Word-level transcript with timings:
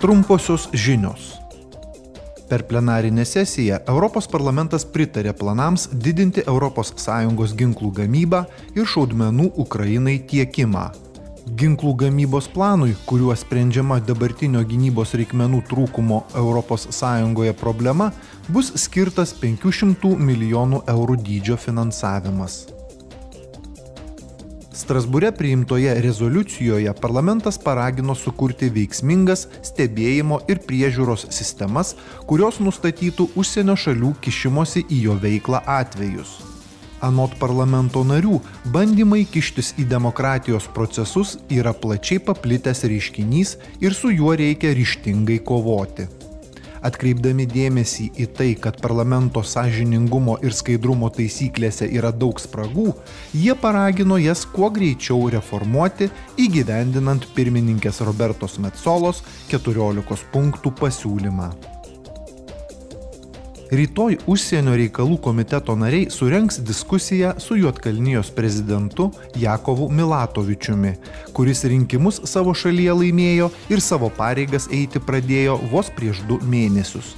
Trumposios 0.00 0.68
žinios. 0.72 1.34
Per 2.48 2.66
plenarinę 2.66 3.24
sesiją 3.24 3.80
Europos 3.86 4.28
parlamentas 4.30 4.84
pritarė 4.86 5.32
planams 5.34 5.88
didinti 5.90 6.44
ES 6.46 7.54
ginklų 7.58 7.90
gamybą 7.96 8.44
ir 8.76 8.86
šaudmenų 8.86 9.48
Ukrainai 9.56 10.20
tiekimą. 10.30 10.84
Ginklų 11.50 11.96
gamybos 12.04 12.46
planui, 12.46 12.94
kuriuo 13.10 13.34
sprendžiama 13.34 13.98
dabartinio 13.98 14.62
gynybos 14.62 15.18
reikmenų 15.18 15.64
trūkumo 15.66 16.22
ES 16.30 17.02
problema, 17.58 18.12
bus 18.48 18.72
skirtas 18.76 19.34
500 19.34 20.14
milijonų 20.16 20.84
eurų 20.86 21.22
dydžio 21.26 21.56
finansavimas. 21.56 22.77
Strasbūre 24.78 25.32
priimtoje 25.34 25.90
rezoliucijoje 26.04 26.92
parlamentas 27.02 27.56
paragino 27.58 28.14
sukurti 28.14 28.68
veiksmingas 28.70 29.48
stebėjimo 29.66 30.38
ir 30.52 30.60
priežiūros 30.68 31.24
sistemas, 31.34 31.96
kurios 32.30 32.60
nustatytų 32.62 33.26
užsienio 33.42 33.74
šalių 33.74 34.12
kišimosi 34.22 34.84
į 34.86 35.00
jo 35.08 35.16
veiklą 35.24 35.64
atvejus. 35.80 36.36
Anot 37.02 37.34
parlamento 37.42 38.04
narių, 38.06 38.38
bandymai 38.74 39.24
kištis 39.32 39.72
į 39.82 39.88
demokratijos 39.90 40.70
procesus 40.78 41.34
yra 41.50 41.74
plačiai 41.74 42.22
paplitęs 42.30 42.86
reiškinys 42.86 43.56
ir 43.82 43.98
su 43.98 44.14
juo 44.14 44.38
reikia 44.38 44.70
ryštingai 44.78 45.42
kovoti 45.50 46.06
atkreipdami 46.84 47.46
dėmesį 47.48 48.08
į 48.22 48.26
tai, 48.38 48.50
kad 48.60 48.80
parlamento 48.82 49.42
sąžiningumo 49.44 50.38
ir 50.44 50.56
skaidrumo 50.56 51.10
taisyklėse 51.14 51.88
yra 51.88 52.12
daug 52.12 52.40
spragų, 52.42 52.92
jie 53.34 53.56
paragino 53.58 54.18
jas 54.20 54.44
kuo 54.48 54.70
greičiau 54.74 55.30
reformuoti, 55.34 56.10
įgyvendinant 56.38 57.30
pirmininkės 57.36 58.02
Robertos 58.06 58.58
Metsolos 58.62 59.24
14 59.50 60.30
punktų 60.32 60.76
pasiūlymą. 60.78 61.77
Rytoj 63.68 64.14
užsienio 64.24 64.72
reikalų 64.80 65.18
komiteto 65.20 65.74
nariai 65.76 66.06
surenks 66.08 66.56
diskusiją 66.64 67.34
su 67.36 67.58
Juotkalnijos 67.58 68.30
prezidentu 68.32 69.10
Jakovu 69.36 69.90
Milatovičiumi, 69.92 70.94
kuris 71.36 71.66
rinkimus 71.68 72.22
savo 72.24 72.54
šalyje 72.56 72.94
laimėjo 73.02 73.50
ir 73.68 73.84
savo 73.84 74.08
pareigas 74.16 74.70
eiti 74.72 75.02
pradėjo 75.04 75.58
vos 75.68 75.92
prieš 75.92 76.24
du 76.30 76.40
mėnesius. 76.48 77.12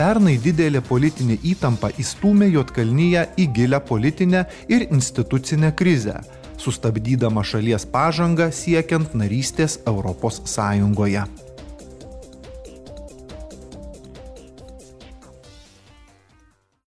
Pernai 0.00 0.38
didelė 0.40 0.80
politinė 0.80 1.36
įtampa 1.52 1.92
įstūmė 2.00 2.48
Juotkalnyje 2.54 3.28
į 3.36 3.50
gilę 3.58 3.80
politinę 3.84 4.46
ir 4.72 4.88
institucinę 4.88 5.74
krizę, 5.76 6.22
sustabdydama 6.56 7.44
šalies 7.44 7.84
pažangą 7.92 8.48
siekiant 8.48 9.12
narystės 9.12 9.82
Europos 9.84 10.40
Sąjungoje. 10.48 11.26